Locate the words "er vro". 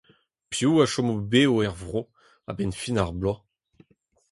1.65-2.01